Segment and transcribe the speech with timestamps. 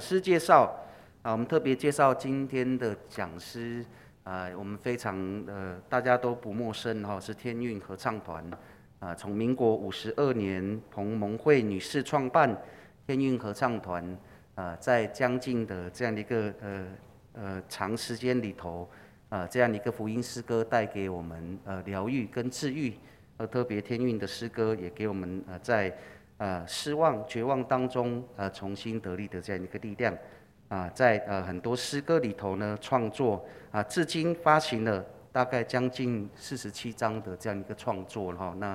[0.00, 0.74] 师介绍
[1.22, 3.84] 啊，我们特别介绍今天的讲师
[4.24, 8.42] 啊，我们非常呃大家都不陌生哈，是天韵合唱团
[8.98, 12.56] 啊，从民国五十二年彭蒙惠女士创办
[13.06, 14.18] 天韵合唱团
[14.54, 16.86] 啊，在将近的这样的一个呃
[17.34, 18.88] 呃长时间里头
[19.28, 22.94] 啊，这样的一个福音诗歌带给我们呃疗愈跟治愈。
[23.36, 25.96] 呃特别天韵的诗歌也给我们呃在
[26.40, 30.16] 呃失望绝望当中呃重新得力的这样一个力量
[30.68, 38.54] 啊，在呃很多诗歌里头呢创作啊，至今发行了大概将近四十七张的这样一个创作哈。
[38.58, 38.68] 那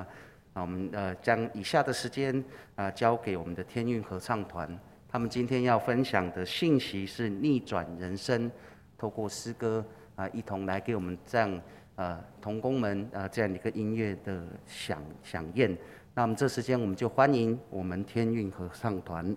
[0.54, 2.44] 啊我们呃将以下的时间
[2.76, 4.70] 啊交给我们的天韵合唱团，
[5.10, 8.52] 他们今天要分享的信息是逆转人生，
[8.96, 9.84] 透过诗歌
[10.16, 11.62] 啊一同来给我们这样。
[11.98, 15.78] 呃，童工们呃，这样一个音乐的响响应，
[16.18, 19.36] 那么这时间我们就欢迎我们天韵合唱团。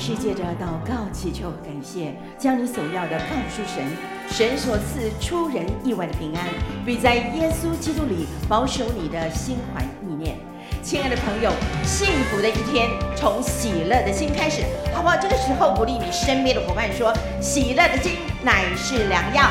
[0.00, 3.84] 是借着祷告、祈求、感谢将你所要的告诉神，
[4.30, 6.46] 神所赐出人意外的平安，
[6.86, 10.38] 必在耶稣基督里保守你的心怀意念。
[10.82, 11.52] 亲爱的朋友，
[11.84, 14.62] 幸福的一天从喜乐的心开始，
[14.94, 15.16] 好不好？
[15.18, 18.12] 这个时候鼓励你身边的伙伴说：“喜乐的心
[18.42, 19.42] 乃是良药。”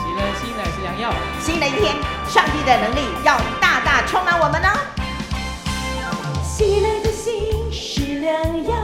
[0.00, 1.12] 喜乐的心乃是良药。
[1.42, 1.94] 新的一天，
[2.26, 4.68] 上帝的能力要大大充满我们呢。
[6.42, 8.83] 喜乐的心是良药，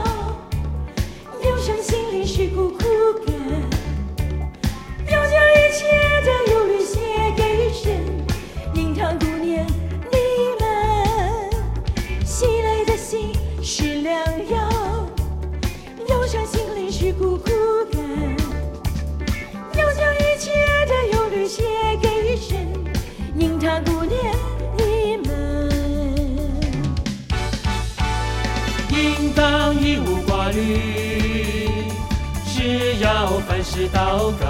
[33.63, 34.45] 是祷告，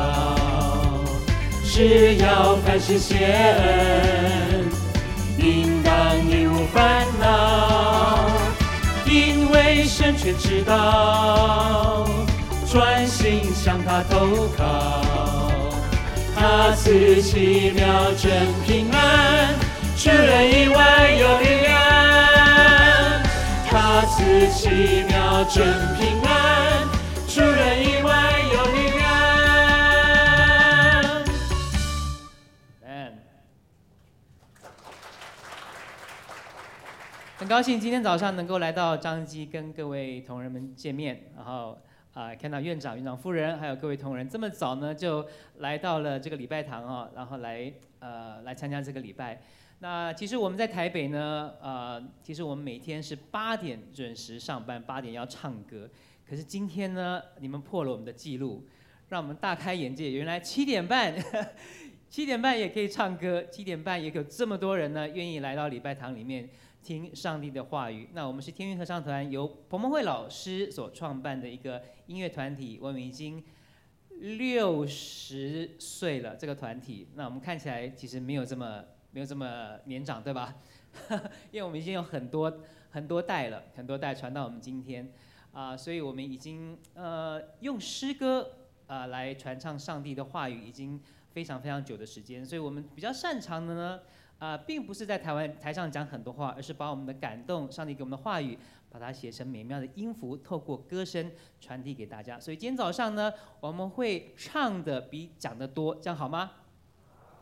[1.64, 4.70] 是要凡事谢恩，
[5.38, 8.30] 应当一无烦恼，
[9.06, 12.08] 因为神全知道，
[12.72, 15.02] 专心向他投靠，
[16.34, 17.86] 他赐奇妙
[18.18, 18.32] 真
[18.66, 19.54] 平安，
[19.98, 21.70] 出人意外有力量，
[23.70, 25.64] 他赐奇妙真
[26.00, 26.21] 平安，
[37.52, 41.78] 高兴今天早上能够来到张基跟各位同仁们见面，然后
[42.14, 45.28] 啊、呃、看到院长、院长夫人还有各位同仁这么早呢就
[45.58, 47.70] 来到了这个礼拜堂啊，然后来
[48.00, 49.42] 呃来参加这个礼拜。
[49.80, 55.90] 那其实我们在台北呢，呃其实我们每天是八点准时上班，八点要唱歌。
[56.26, 58.66] 可是今天呢，你们破了我们的记录，
[59.10, 61.14] 让我们大开眼界，原来七点半
[62.10, 66.50] 七点半也可以唱歌，七点半也有这么多人呢愿意来到礼拜堂里面。
[66.84, 68.10] 听上帝的话语。
[68.14, 72.80] 那我们是天韵合唱团，由彭蒙惠老师所创办的一个音乐团体。
[72.82, 73.44] 我们已经
[74.20, 80.56] 六十岁了，这个团体，那我们看起来其实没有这么没有这么年长，对吧？
[81.52, 85.12] 因为我们已经有很多很多代了，很多代传到我们今天，
[85.54, 88.52] 啊，所以我们已经呃用诗歌
[88.88, 91.02] 啊来传唱上帝的话语，已经
[91.32, 94.02] 非常非常久的时间，所以我们比较擅长的呢，
[94.42, 98.58] 啊，并不是在台湾台上讲很多话，而是把我们的感动，上帝给我们的话语，
[98.90, 102.40] 把它写成美妙的音符，透过歌声传递给大家。
[102.40, 106.54] 所以今天早上呢，我们会唱的比讲的多，这样好吗？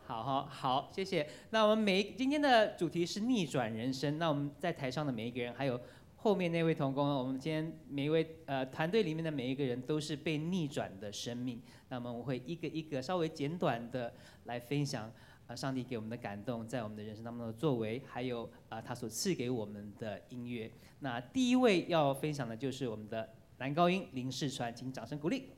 [0.06, 1.25] 好好好，谢谢。
[1.51, 4.19] 那我们每今天的主题是逆转人生。
[4.19, 5.80] 那我们在台上的每一个人，还有
[6.18, 11.62] 后面那位同工，我们今天每一位呃团队里面的每一个人，都是被逆转的生命。
[11.88, 14.13] 那么我会一个一个稍微简短的
[14.44, 15.10] 来分享。
[15.50, 20.72] 啊，上帝给我们的感动，在我们的人生当中的作为，还有啊，他所赐给我们的音乐。
[21.00, 25.50] 那第一位要分享的就是我们的男高音林世传，请掌声鼓励。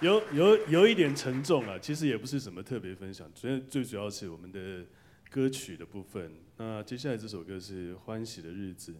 [0.00, 4.86] 有有有一点沉重啊，其实也不是什么特别分享，主要最主要是我们的
[5.28, 6.32] 歌曲的部分。
[6.56, 8.92] 那接下来这首歌是《欢喜的日子》，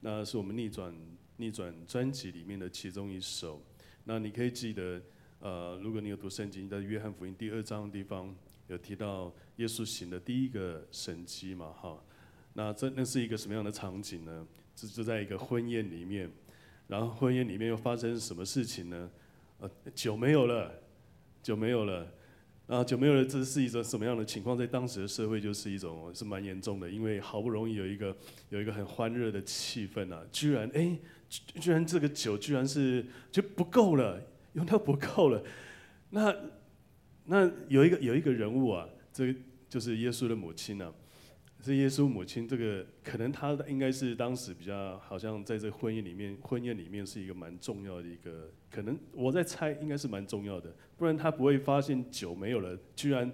[0.00, 0.94] 那是我们逆转
[1.38, 3.64] 逆转专辑里面的其中一首。
[4.04, 5.00] 那你可以记得。
[5.42, 8.32] 呃，如果你有读圣经，在约翰福音第二章的地方
[8.68, 12.00] 有提到耶稣行的第一个神迹嘛，哈，
[12.52, 14.46] 那这那是一个什么样的场景呢？
[14.76, 16.30] 就就在一个婚宴里面，
[16.86, 19.10] 然后婚宴里面又发生什么事情呢？
[19.58, 20.72] 呃，酒没有了，
[21.42, 22.06] 酒没有了，
[22.68, 24.56] 啊，酒没有了，这是一种什么样的情况？
[24.56, 28.16] 在当时的社会就是一种是蛮严重的，因为好不容易有一个
[28.50, 30.96] 有一个很欢热的气氛啊，居然哎，
[31.28, 34.22] 居然这个酒居然是就不够了。
[34.54, 35.42] 用到不够了，
[36.10, 36.34] 那
[37.24, 39.38] 那有一个有一个人物啊，这个
[39.68, 40.92] 就是耶稣的母亲啊，
[41.62, 42.46] 是耶稣母亲。
[42.46, 53.32] 这个可能他应该是当时比较好像在这婚姻里面，婚宴里面是一个蛮重要的一个，可能我在猜应该是蛮重要的，不然他不会发现酒没有了，居然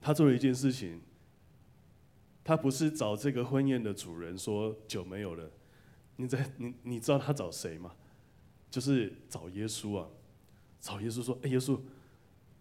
[0.00, 1.00] 他做了一件事情，
[2.44, 5.50] 他不是找这个婚宴的主人说酒没有了，
[6.16, 7.92] 你在你你知道他找谁吗？
[8.76, 10.06] 就是找耶稣啊，
[10.82, 11.80] 找耶稣说：“哎，耶稣，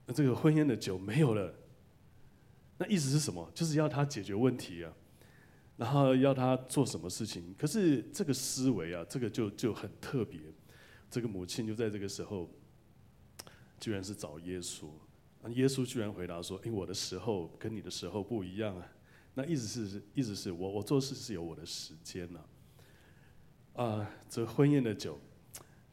[0.05, 1.53] 那这个婚宴的酒没有了。”
[2.79, 3.51] 那意思是什么？
[3.53, 4.93] 就是要他解决问题啊，
[5.75, 7.53] 然后要他做什么事情？
[7.59, 10.39] 可是这个思维啊，这个就就很特别。
[11.09, 12.49] 这个母亲就在这个时候，
[13.77, 14.87] 居然是找耶稣。
[15.41, 18.87] 那耶稣居然回答说：“哎，我的时候跟你的时候不一样啊。”
[19.35, 22.39] 那意思是，意思是我我做事是有我的时间呢。
[23.73, 25.19] 啊，这婚宴的酒。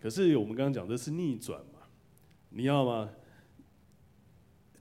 [0.03, 1.79] 可是我们刚刚讲的是逆转嘛？
[2.51, 3.09] 你要吗？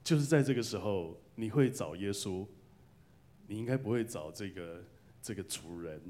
[0.03, 2.43] 就是在这个时候，你会找耶稣，
[3.45, 4.83] 你应该不会找这个
[5.21, 6.01] 这个主人。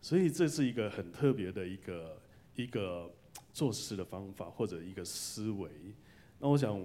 [0.00, 2.22] 所以这是一个很特别的一个
[2.54, 3.12] 一个
[3.52, 5.68] 做事的方法或者一个思维。
[6.38, 6.80] 那我想，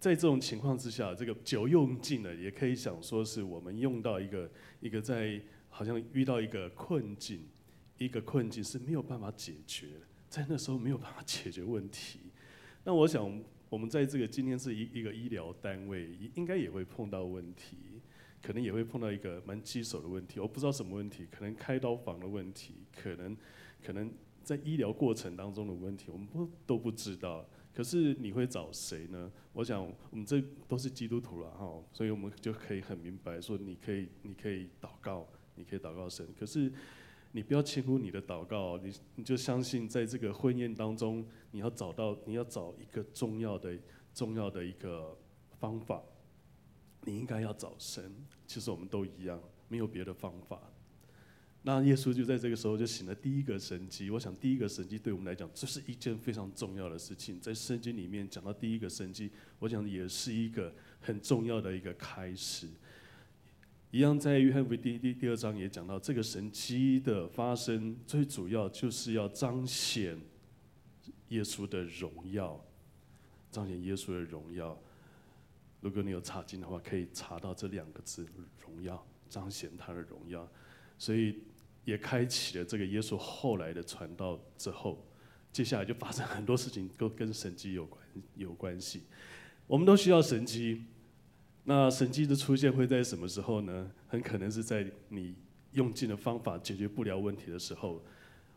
[0.00, 7.46] 在这种情况之下，这个酒用尽了，也可以想说是我们用到一个一个在好像遇到一个困境，
[7.98, 10.06] 一个困境是没有办法解决的。
[10.32, 12.18] 在那时候没有办法解决问题，
[12.84, 17.76] 那我想我们在这个今天是一一个医疗单位，应该也会碰到问题，
[18.40, 20.40] 可能也会碰到一个蛮棘手的问题。
[20.40, 23.36] 我不知道什么问题，可能开刀房的问题，可能
[23.84, 24.10] 可能
[24.42, 27.46] 在医疗过程当中的问题，我们不都不知道。
[27.74, 29.30] 可是你会找谁呢？
[29.52, 36.26] 我想我们这都是基督徒了哈，所以我们就可以很明白说，你可以你可以祷告，你可以祷告神。
[36.40, 36.72] 可是。
[37.32, 43.76] 你不要轻忽你的祷告，你你就相信，在这个婚宴当中，你要找到，你要找一个重要的、
[44.14, 45.16] 重要的一个
[45.58, 46.02] 方法。
[47.04, 48.14] 你应该要找神。
[48.46, 50.60] 其实我们都一样，没有别的方法。
[51.62, 54.10] 那耶稣就在这个时候就行了第一个神迹。
[54.10, 57.40] 我想第一个神迹对我们来讲，这是一件非常重要的事情。
[57.40, 62.68] 在圣经里面讲到第一个神迹，我想也是一个很重要的一个开始。
[63.92, 70.18] 一样，在约翰福音第第二章也讲到，这个神迹的发生，最主要就是要彰显
[71.28, 72.58] 耶稣的荣耀，
[73.50, 74.80] 彰显耶稣的荣耀。
[75.82, 78.26] 如果你有查经的话，可以查到这两个字
[78.64, 80.50] “荣耀”，彰显他的荣耀。
[80.98, 81.40] 所以
[81.84, 85.06] 也开启了这个耶稣后来的传道之后，
[85.52, 88.02] 接下来就发生很多事情，都跟神迹有关
[88.36, 89.02] 有关系。
[89.66, 90.82] 我们都需要神迹。
[91.64, 93.90] 那神迹的出现会在什么时候呢？
[94.08, 95.34] 很可能是在你
[95.72, 98.02] 用尽了方法解决不了问题的时候。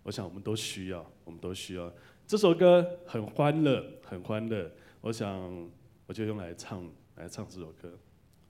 [0.04, 1.92] 我想我们都需要，我们都需要。
[2.28, 4.72] 这首歌很欢乐，很欢乐。
[5.02, 5.70] 我想
[6.08, 7.90] 我就用来唱，来唱这首歌，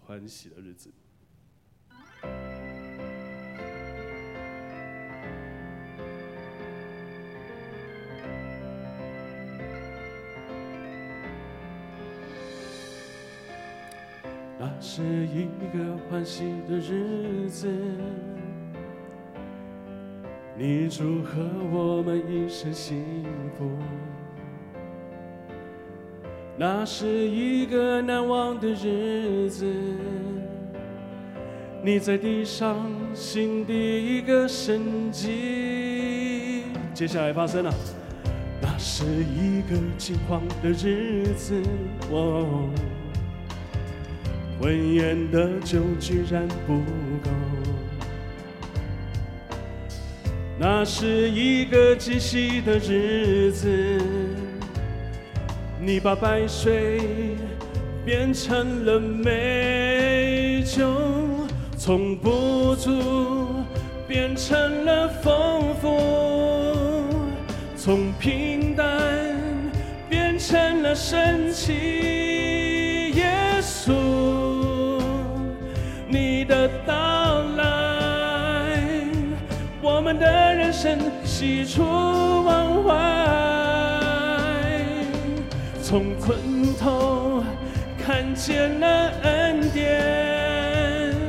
[0.05, 0.89] 《欢喜的日子》。
[14.97, 17.67] 是一个欢喜的日子，
[20.57, 23.03] 你祝贺我们一生幸
[23.57, 23.69] 福。
[26.57, 29.65] 那是一个难忘的日子，
[31.83, 32.77] 你在地上
[33.13, 36.63] 行第一个神迹。
[36.93, 37.73] 接下来发生了，
[38.61, 41.61] 那是一个惊慌的日子，
[44.59, 46.77] 婚宴的酒居然不
[47.23, 47.29] 够。
[50.57, 53.67] 那是一个极喜的日子。
[55.79, 57.01] 你把白水
[58.05, 60.89] 变成了美酒，
[61.77, 62.91] 从不足
[64.07, 65.99] 变成了丰富，
[67.75, 68.87] 从平淡
[70.09, 72.24] 变成了神奇。
[81.37, 81.83] 喜出
[82.45, 82.95] 望外。
[85.83, 87.43] 从困头
[88.01, 91.21] 看见了恩典，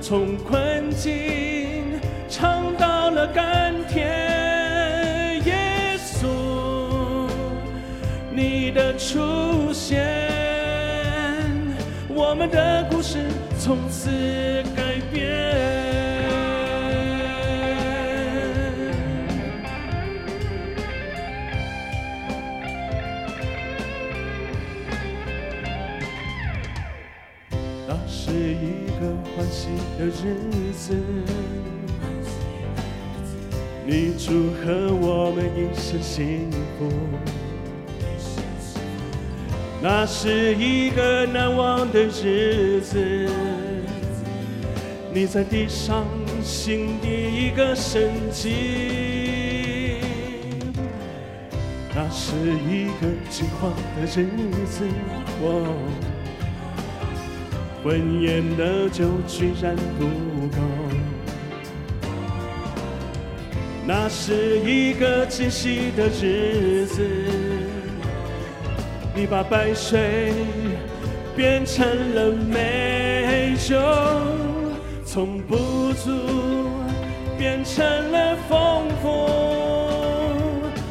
[0.00, 1.84] 从困境
[2.28, 5.40] 尝到了甘甜。
[5.44, 7.28] 耶稣，
[8.32, 10.04] 你的出现，
[12.08, 13.20] 我们的故事
[13.60, 14.10] 从此
[28.62, 29.66] 一个欢喜
[29.98, 30.94] 的日子，
[33.84, 36.88] 你祝贺我们一生幸福。
[39.82, 43.28] 那是一个难忘的日子，
[45.12, 46.06] 你在地上
[46.40, 49.96] 行第一个神迹。
[51.94, 54.28] 那是一个惊慌的日
[54.66, 54.86] 子，
[57.82, 60.06] 婚宴的酒居然不
[60.56, 60.62] 够，
[63.84, 67.02] 那是一个惊喜的日子。
[69.14, 70.32] 你把白水
[71.36, 71.84] 变成
[72.14, 73.76] 了美酒，
[75.04, 76.10] 从不足
[77.36, 79.28] 变成了丰富，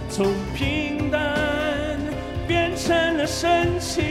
[0.10, 1.98] 从平淡
[2.48, 4.04] 变成了深情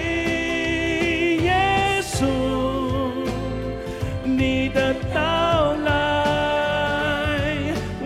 [4.40, 5.92] 你的到来，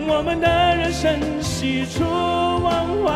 [0.05, 1.17] 我们的人生。
[1.41, 3.11] 喜出望外，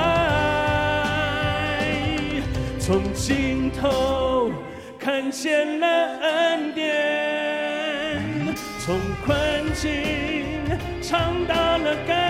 [2.80, 4.50] 从尽头
[4.98, 5.88] 看见了
[6.22, 8.24] 恩典，
[8.80, 9.36] 从困
[9.74, 10.46] 境
[11.02, 12.29] 尝到了甘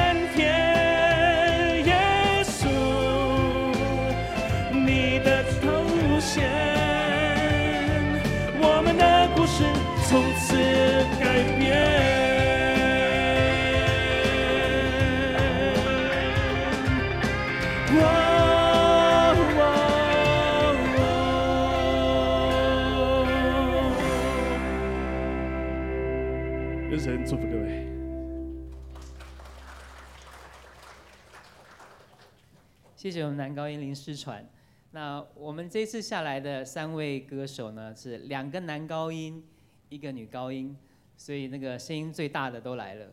[33.00, 34.46] 谢谢我们男高音林诗传。
[34.92, 39.42] 那我们这次下来的三位歌手呢，是两个男高音，
[39.88, 40.76] 一个女高音，
[41.16, 43.08] 所以那个声音最大的都来了，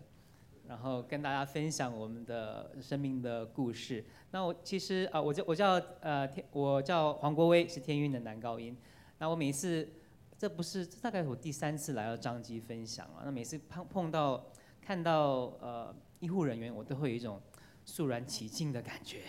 [0.66, 4.04] 然后跟大家分享我们的生命的故事。
[4.32, 8.76] 那我其实啊，我叫我叫呃天，我叫黄国威，是天韵的男高音。
[9.18, 9.88] 那我每次。
[10.36, 13.22] 这不是，这大概是我第三次来到张基分享了。
[13.24, 14.44] 那每次碰碰到
[14.82, 17.40] 看到呃医护人员，我都会有一种
[17.86, 19.22] 肃然起敬的感觉，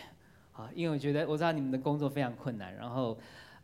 [0.57, 3.17] 啊，因为我觉得我知道你们的工作非常困难，然后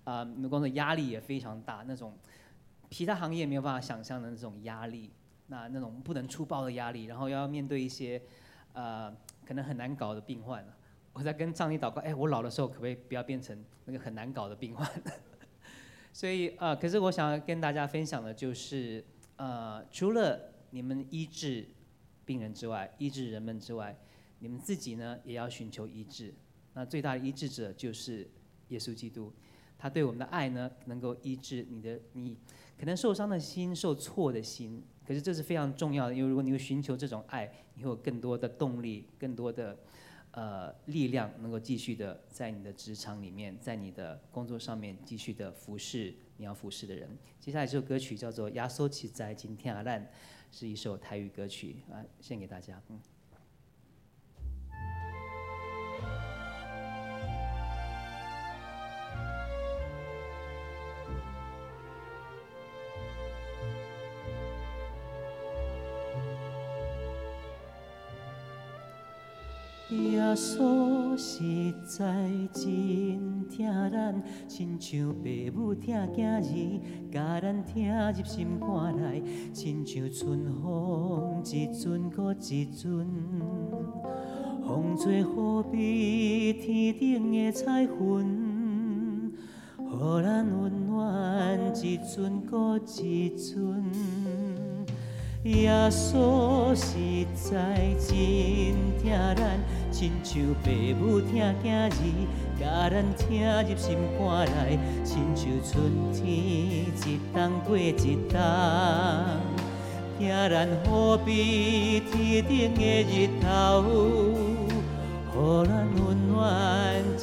[0.03, 2.15] 啊、你们工作压力也非常大，那种
[2.91, 5.09] 其他行业没有办法想象的那种压力，
[5.47, 8.21] 那那种不能出包的压力，然后要面对一些
[8.73, 9.12] 呃
[9.43, 10.63] 可能很难搞的病患。
[11.13, 14.88] 我在跟上帝祷告，哎，我老的时候可不可以不要变成那个很难搞的病患？
[16.13, 19.03] 所以呃，可是我想要跟大家分享的就是，
[19.38, 21.65] 呃，除了你们医治
[22.25, 23.97] 病人之外，医治人们之外，
[24.39, 26.33] 你们自己呢也要寻求医治。
[26.74, 28.27] 那最大的医治者就是
[28.70, 29.32] 耶稣基督，
[29.77, 32.38] 他对我们的爱呢，能够医治你的你
[32.80, 34.84] 可能受伤的心、受挫的心。
[35.06, 39.77] 可是这是非常重要的，因为如果你有寻求这种爱，你会有更多的动力、更多的
[40.32, 47.10] 呃力量，能够继续的在你的职场里面，在你的工作上面继续的服侍你要服侍的人。
[47.38, 50.01] 接下来这首歌曲叫做《耶稣实在真疼咱》，
[50.51, 52.82] 是一首台语歌曲啊，献给大家。
[52.88, 53.12] 嗯。
[70.35, 72.05] 稣实在
[72.53, 75.19] 真疼咱，亲像父
[75.53, 79.23] 母疼囝儿，甲咱疼入心肝内，
[79.53, 83.07] 亲像春风一阵过一阵，
[84.65, 85.25] 风吹雨
[85.71, 89.31] 比天顶的彩云，
[89.77, 93.83] 予咱温暖一阵过一阵。
[95.43, 98.13] 耶稣实在真
[99.01, 99.59] 疼咱。
[99.91, 101.29] 亲像父母疼
[101.63, 101.89] 囝儿，
[102.57, 103.27] 甲咱疼
[103.67, 105.71] 入心肝内，亲像春
[106.13, 107.91] 天一冬过一
[108.29, 108.39] 冬，
[110.17, 113.83] 疼咱好比天顶的日头，
[115.35, 115.69] 予咱
[116.00, 116.33] 温暖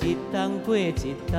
[0.01, 0.93] 一冬过一
[1.27, 1.35] 冬。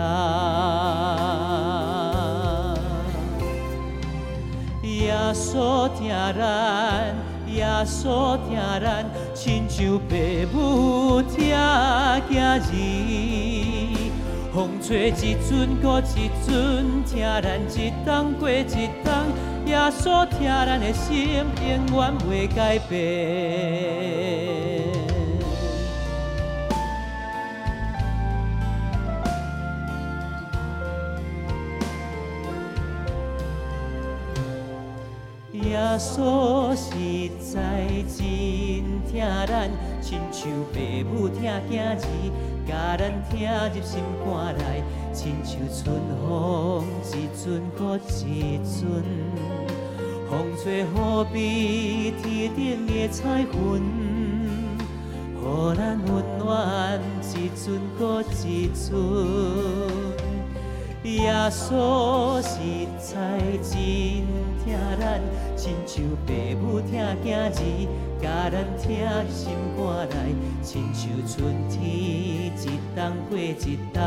[5.12, 7.14] 耶稣疼咱。
[7.48, 10.08] 耶稣疼咱，亲像父
[10.54, 12.62] 母疼囝儿，
[14.54, 18.64] 风吹一阵过一阵，疼咱一冬过一
[19.04, 19.12] 冬。
[19.66, 24.51] 耶稣疼咱的心，永远袂改变。
[35.72, 38.20] 耶稣实在真
[39.08, 39.12] 疼
[39.48, 40.76] 咱，亲像父
[41.08, 41.98] 母疼囝儿，
[42.68, 43.32] 甲咱疼
[43.74, 45.80] 入心肝内，亲像春
[46.28, 47.10] 风一
[47.42, 48.84] 阵过一阵，
[50.30, 50.32] 风
[50.62, 50.84] 吹雨
[51.32, 53.50] 比天顶的彩云，
[55.38, 55.42] 予
[55.78, 57.00] 咱温暖
[57.34, 60.31] 一阵过一阵。
[61.04, 62.60] 耶稣实
[63.00, 63.72] 在真
[64.64, 65.20] 疼咱。
[65.58, 66.90] 亲像父母疼
[67.24, 67.88] 囝儿，
[68.20, 68.90] 甲咱疼
[69.30, 69.40] 心
[69.78, 70.14] 肝内，
[70.64, 71.80] 亲像春天
[72.58, 74.02] 一冬过一冬，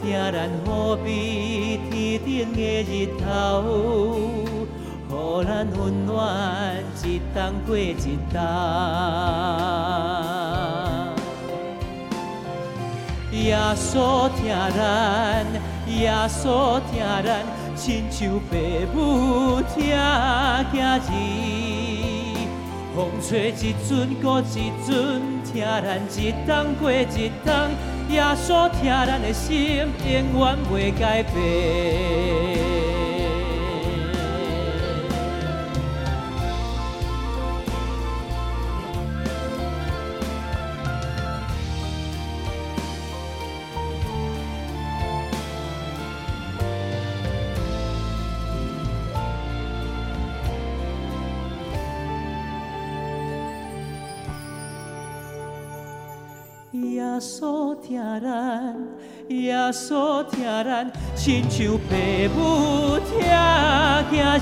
[0.00, 1.92] 疼咱好比天
[2.24, 3.24] 顶的日头，
[5.10, 5.12] 予
[5.44, 5.48] 咱
[5.78, 6.14] 温暖
[7.04, 8.36] 一冬过一冬。
[13.44, 14.38] 耶稣疼
[14.76, 15.44] 咱，
[15.86, 16.88] 耶稣疼
[17.24, 17.28] 咱。
[17.76, 18.56] 亲像父
[18.94, 21.00] 母疼囝儿，
[22.94, 25.86] 风吹一阵过一阵，疼咱
[26.18, 27.52] 一冬过一冬。
[28.08, 32.75] 耶稣疼咱的心，永远袂改变。
[57.86, 58.74] 疼咱，
[59.28, 61.94] 耶稣疼咱，亲像父
[62.34, 63.20] 母疼
[64.10, 64.40] 囝儿。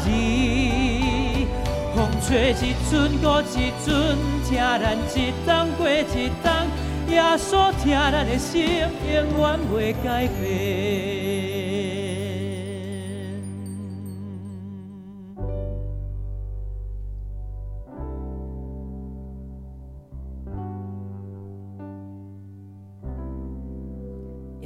[1.95, 4.17] 风吹一阵过一阵，
[4.49, 4.83] 疼咱
[5.15, 6.47] 一冬过一冬。
[7.11, 8.55] 耶稣疼咱的心，
[9.13, 10.07] 永远袂改
[10.41, 11.14] 变。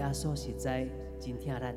[0.09, 0.89] 耶稣实在
[1.21, 1.77] 真疼咱。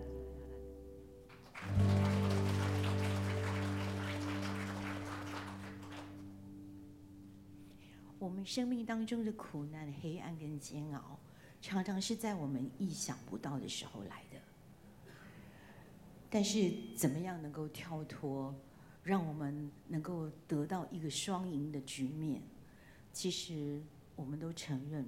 [8.17, 11.19] 我们生命当中的苦难、黑暗跟煎熬，
[11.61, 14.39] 常常是在我们意想不到的时候来的。
[16.29, 18.55] 但是，怎么样能够跳脱，
[19.03, 22.41] 让我们能够得到一个双赢的局面？
[23.11, 23.81] 其实，
[24.15, 25.05] 我们都承认，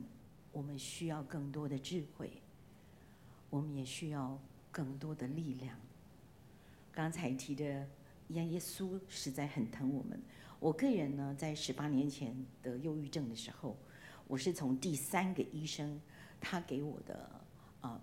[0.52, 2.43] 我们需要更多的智慧。
[3.54, 4.36] 我们也需要
[4.72, 5.78] 更多的力量。
[6.92, 7.88] 刚才提的，
[8.30, 10.20] 耶耶稣实在很疼我们。
[10.60, 13.78] 我个人呢，在十八年前得忧郁症的时候，
[14.28, 16.02] 我是从第三个医生
[16.42, 17.30] 他给我的
[17.82, 18.02] 啊、呃、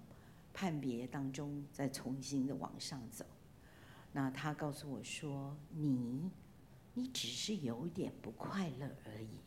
[0.55, 3.25] 判别当中再重新的往上走。
[4.13, 6.31] 那他告诉我说：“你，
[6.95, 9.41] 你只是有点不快乐而已。”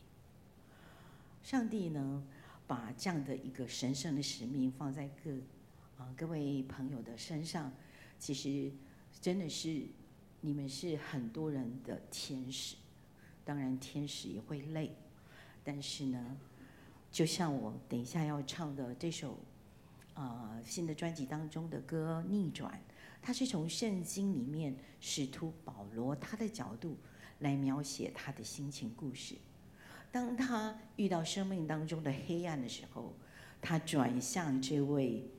[1.44, 2.28] 上帝呢，
[2.68, 5.32] 把这样的一个神圣的使命放在各
[5.98, 7.72] 啊各位朋友的身上，
[8.20, 8.72] 其实
[9.22, 9.86] 真的是
[10.42, 12.76] 你们是很多人的天使。
[13.46, 14.96] 当然，天使也会累，
[15.64, 16.38] 但是呢，
[17.12, 19.38] 就像我等一下要唱的这首
[20.14, 22.72] 啊、呃、新的专辑当中的歌《逆转》，
[23.22, 26.98] 它是从圣经里面使徒保罗他的角度
[27.40, 29.36] 来描写他的心情故事。
[30.10, 33.14] 当他遇到生命当中的黑暗的时候，
[33.62, 35.30] 他转向这位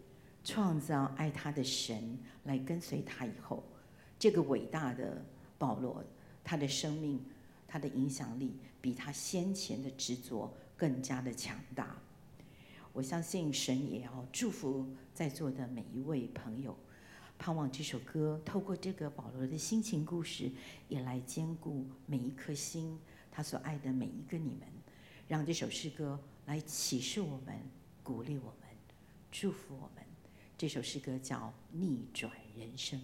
[0.45, 3.65] 创造爱他的神来跟随他以后，
[4.19, 5.25] 这个伟大的
[5.59, 6.05] 保罗，
[6.45, 7.21] 他的生命。
[7.67, 11.97] 他的影响力比他先前的执着更加的强大。
[12.93, 16.77] 我相信神也要祝福在座的每一位朋友，
[17.37, 20.53] 盼望这首歌透过这个保罗的心情故事，
[20.89, 22.97] 也来兼顾每一颗心，
[23.29, 24.69] 他所爱的每一个你们，
[25.27, 27.61] 让这首诗歌来启示我们、
[28.05, 28.69] 鼓励我们、
[29.33, 30.04] 祝福我们。
[30.57, 31.37] 这首诗歌叫
[31.73, 33.01] 《逆转人生》。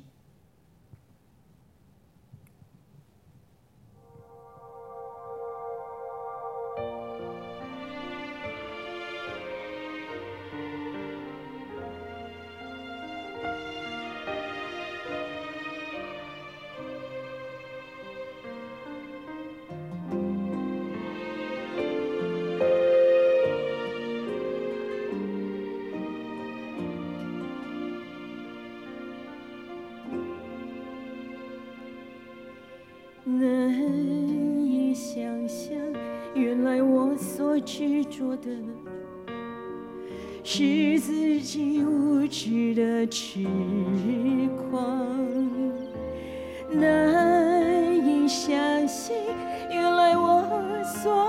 [49.70, 50.44] 原来我
[50.84, 51.26] 所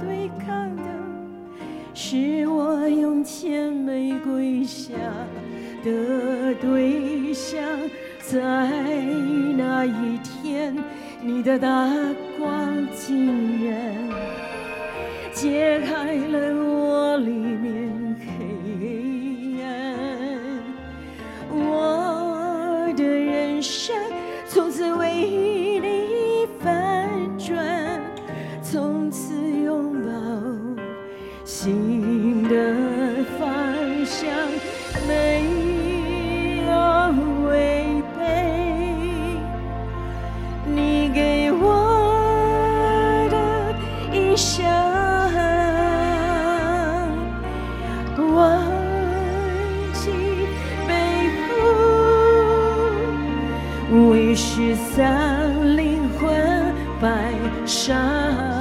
[0.00, 0.82] 对抗的
[1.94, 4.92] 是我用甜美跪下
[5.84, 7.62] 的对象。
[8.28, 8.40] 在
[9.56, 10.76] 那一天，
[11.22, 11.68] 你的大
[12.36, 13.94] 光竟然。
[15.32, 18.05] 揭开了我里面
[57.64, 58.55] shine.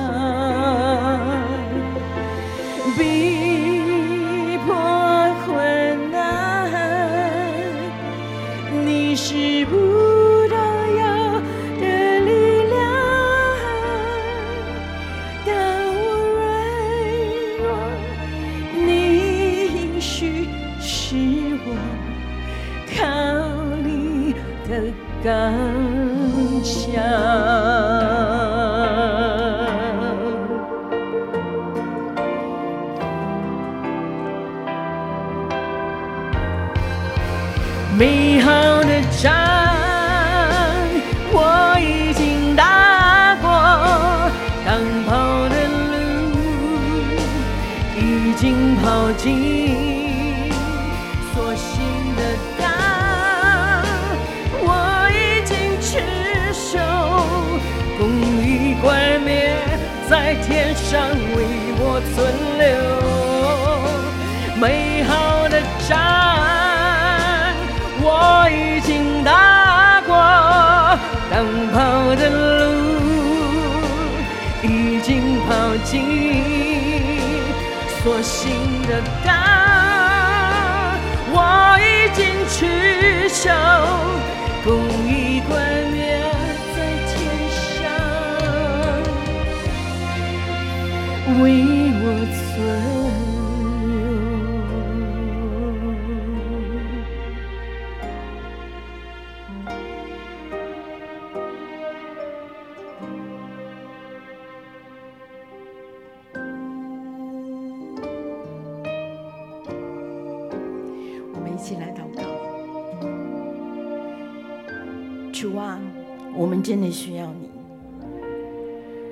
[60.26, 61.46] 在天上为
[61.78, 62.18] 我存
[62.58, 62.66] 留
[64.60, 65.94] 美好的仗，
[68.02, 70.18] 我已经打过，
[71.30, 71.78] 当跑
[72.16, 72.74] 的路
[74.64, 75.94] 已经跑尽，
[78.02, 78.50] 所幸
[78.88, 79.30] 的道，
[81.36, 81.38] 我
[81.86, 83.44] 已经去守
[84.64, 84.74] 公
[85.08, 85.25] 义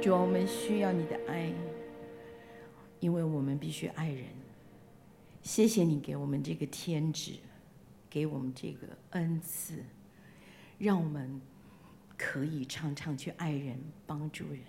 [0.03, 1.49] 主啊，我们需要你的爱。
[2.99, 4.25] 因为我们必须爱人。
[5.41, 7.35] 谢谢你给我们这个天职，
[8.09, 9.81] 给我们这个恩赐，
[10.77, 11.39] 让我们
[12.17, 14.59] 可以常常去爱人、帮助人。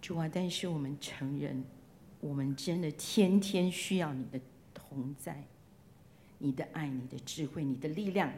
[0.00, 1.64] 主啊，但是我们承认，
[2.20, 4.40] 我们真的天天需要你的
[4.72, 5.42] 同在，
[6.38, 8.32] 你的爱、你的智慧、你的力量。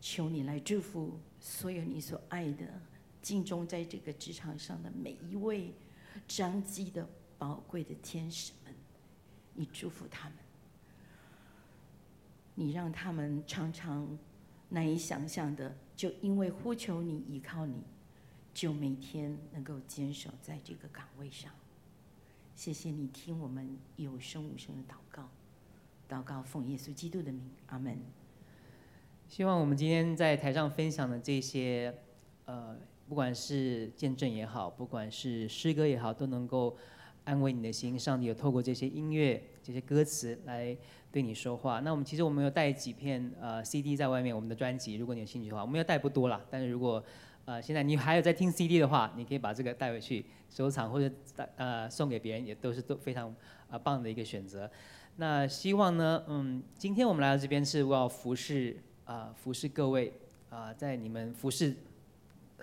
[0.00, 2.66] 求你来祝福所有你所爱的、
[3.22, 5.72] 敬忠在这个职场上的每一位
[6.26, 8.74] 彰基的宝贵的天使们，
[9.54, 10.38] 你祝福他们，
[12.54, 14.18] 你让他们常常
[14.68, 17.82] 难以想象的，就因为呼求你、依靠你，
[18.54, 21.52] 就每天能够坚守在这个岗位上。
[22.54, 25.28] 谢谢你听我们有声无声的祷告，
[26.08, 27.98] 祷告奉耶稣基督的名，阿门。
[29.28, 31.94] 希望我们今天在台上分享的这些，
[32.44, 32.76] 呃，
[33.10, 36.76] 不管是见证也好，不管是诗歌也好，都能够
[37.24, 37.98] 安慰你的心。
[37.98, 40.76] 上帝有透过这些音乐、这些歌词来
[41.10, 41.80] 对你说话。
[41.80, 46.40] 那我们其实我们有带几片呃 CD 在外面，我们的专辑，如果你有兴趣的话，我们要带不多了。
[46.48, 47.02] 但是如果
[47.46, 51.12] 呃现在你还有在听 CD 的话，你可以把这个带回去收藏，或者
[51.56, 53.34] 呃送给别人，也都是都非常
[53.68, 54.70] 啊、棒的一个选择。
[55.16, 58.76] 那希望呢，嗯，今天我们来到这边是要服侍。
[59.06, 60.12] 啊，服侍各位
[60.50, 61.74] 啊，在你们服侍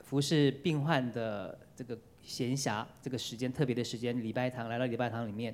[0.07, 5.53] 服侍病患的这个闲暇这个时间，特别的时间，礼拜堂来到礼拜堂里面，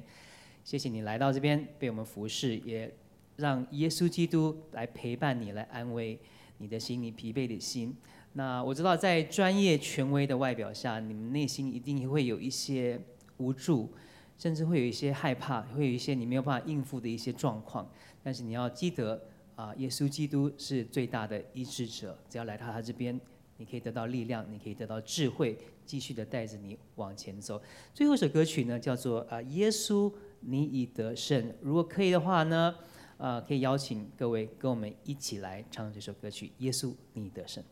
[0.64, 2.94] 谢谢你来到这边被我们服侍，也
[3.38, 6.20] 让耶稣基督来陪伴你，来安慰
[6.60, 7.96] 你的心，你疲惫的心。
[8.34, 13.02] 那我知道，在专业权威的外表下，你们内心一定会有一些
[13.38, 13.92] 无助，
[14.38, 17.90] 甚至会有一些害怕，会有一些你没有办法应付的一些状况。
[18.22, 19.20] 但是你要记得。
[19.56, 23.22] 啊，耶稣基督是最大的医治者，只要来到他这边，
[23.58, 27.62] 你可以得到力量，你可以得到智慧，继续的带着你往前走。
[27.94, 30.12] 最后一首歌曲呢，叫做《啊耶稣，
[30.42, 31.50] 你已得胜》。
[31.62, 32.76] 如果可以的话呢，
[33.18, 37.64] 啊，可以邀请各位跟我们一起来唱这首歌曲《耶稣，你得胜》。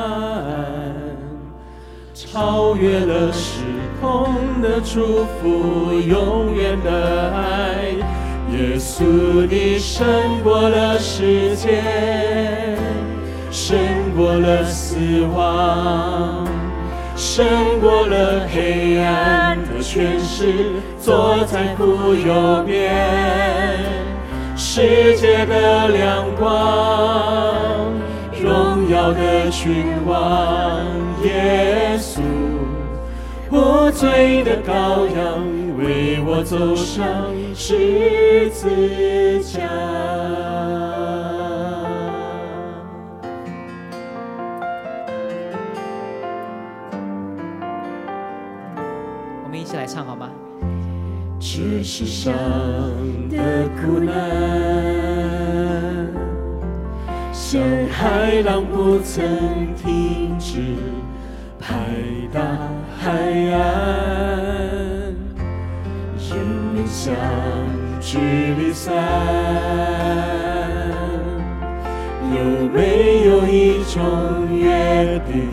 [2.14, 3.62] 超越了时
[4.02, 7.84] 空的祝福，永远的爱。
[8.52, 10.06] 耶稣，你胜
[10.44, 12.78] 过了时间，
[13.50, 13.78] 胜
[14.16, 14.96] 过了死
[15.36, 16.46] 亡，
[17.16, 17.46] 胜
[17.82, 22.94] 过了黑暗的权势，坐在不右边
[24.56, 27.73] 世界的亮光。
[29.12, 29.70] 的绝
[30.06, 30.86] 望
[31.24, 32.22] 耶稣
[33.50, 35.44] 我最的羔羊
[35.78, 37.04] 为我走上
[37.54, 39.68] 十字架
[49.44, 50.30] 我们一起来唱好吗？
[51.40, 52.34] 这世上
[53.30, 55.13] 的苦难。
[57.54, 57.62] 像
[57.92, 59.24] 海浪不曾
[59.76, 60.58] 停止，
[61.60, 61.76] 拍
[62.34, 62.42] 打
[63.00, 63.12] 海
[63.52, 63.62] 岸。
[66.18, 66.36] 人
[66.74, 67.14] 们相
[68.02, 68.18] 聚
[68.58, 68.92] 离散，
[72.32, 72.38] 有
[72.74, 74.02] 没有一种
[74.52, 75.48] 约定，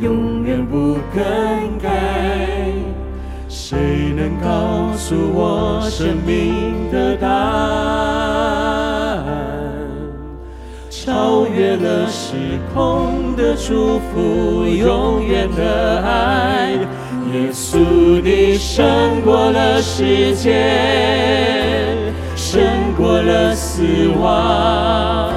[0.00, 1.88] 永远不更改？
[3.48, 3.76] 谁
[4.16, 8.79] 能告诉我生命的答案？
[11.02, 12.34] 超越了时
[12.74, 16.72] 空的祝福，永远的爱。
[17.32, 17.78] 耶稣，
[18.22, 21.96] 你胜过了世界，
[22.36, 22.60] 胜
[22.98, 23.82] 过了死
[24.20, 25.32] 亡，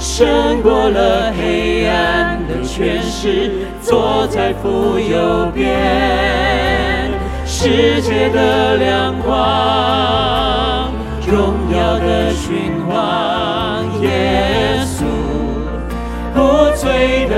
[0.00, 7.08] 胜过了黑暗的权势，坐在父右边，
[7.46, 10.90] 世界的亮光，
[11.24, 14.77] 荣耀的君王，耶，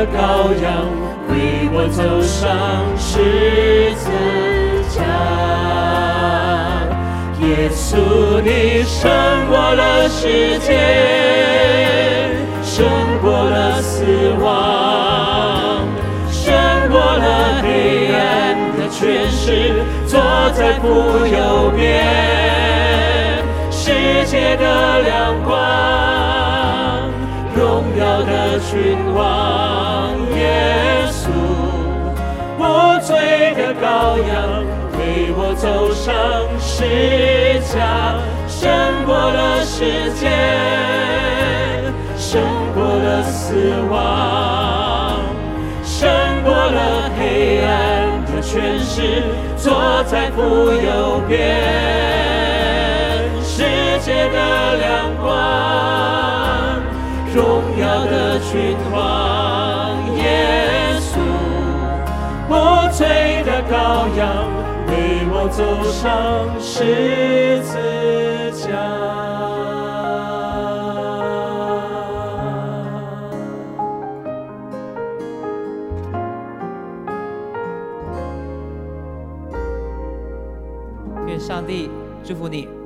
[0.00, 0.88] 的羔羊。
[1.28, 2.48] 为我走上
[2.96, 4.10] 十字
[4.88, 4.98] 架。
[7.40, 9.10] 耶稣，你胜
[9.48, 10.72] 过了世界，
[12.62, 12.86] 胜
[13.20, 14.04] 过了死
[14.40, 15.86] 亡，
[16.30, 16.52] 胜
[16.90, 20.18] 过了黑暗的权势，坐
[20.54, 22.06] 在父右边，
[23.70, 25.56] 世界的亮光，
[28.70, 31.28] 君王，耶稣，
[32.56, 32.62] 无
[33.00, 34.64] 罪的羔羊，
[34.96, 35.00] 为
[35.36, 36.06] 我走上
[36.60, 38.14] 十架，
[38.46, 38.70] 胜
[39.04, 40.30] 过了世界，
[42.16, 42.40] 胜
[42.72, 45.18] 过了死亡，
[45.82, 46.08] 胜
[46.44, 49.24] 过了黑暗的权势，
[49.56, 51.58] 坐在父右边，
[53.42, 53.64] 世
[54.00, 55.28] 界的亮光，
[58.60, 61.18] 君王，耶稣，
[62.50, 62.52] 无
[62.92, 64.20] 罪的羔羊，
[64.86, 64.92] 为
[65.32, 67.78] 我走上十字
[68.52, 68.68] 架。
[81.26, 81.90] 愿上帝
[82.22, 82.79] 祝福你。